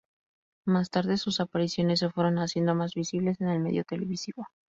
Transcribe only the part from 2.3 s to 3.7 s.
haciendo más visibles en el